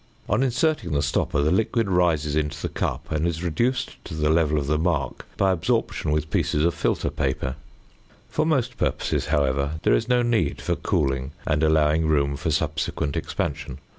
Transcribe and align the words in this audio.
On 0.27 0.41
inserting 0.41 0.93
the 0.93 1.03
stopper, 1.03 1.43
the 1.43 1.51
liquid 1.51 1.87
rises 1.87 2.35
into 2.35 2.59
the 2.59 2.69
cup, 2.69 3.11
and 3.11 3.27
is 3.27 3.43
reduced 3.43 4.03
to 4.05 4.15
the 4.15 4.31
level 4.31 4.57
of 4.57 4.65
the 4.65 4.79
mark 4.79 5.27
by 5.37 5.51
absorption 5.51 6.09
with 6.09 6.31
pieces 6.31 6.65
of 6.65 6.73
filter 6.73 7.11
paper. 7.11 7.55
[Illustration: 7.55 8.09
FIG. 8.09 8.33
36.] 8.33 8.35
For 8.35 8.45
most 8.47 8.77
purposes, 8.79 9.25
however, 9.27 9.79
there 9.83 9.93
is 9.93 10.09
no 10.09 10.23
need 10.23 10.59
for 10.59 10.75
cooling 10.75 11.33
and 11.45 11.61
allowing 11.61 12.07
room 12.07 12.35
for 12.35 12.49
subsequent 12.49 13.15
expansion. 13.15 13.77